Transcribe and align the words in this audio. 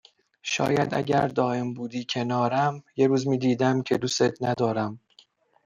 شاید 0.43 0.93
اگر 0.93 1.27
دائم 1.27 1.73
بودی 1.73 2.05
کنارم 2.09 2.83
یه 2.95 3.07
روز 3.07 3.27
میدیدم 3.27 3.81
که 3.81 3.97
دوست 3.97 4.43
ندارم 4.43 4.99